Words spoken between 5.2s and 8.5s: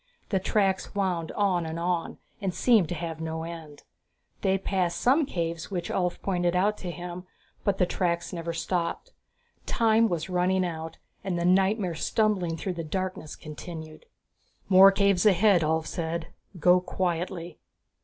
caves which Ulv pointed out to him, but the tracks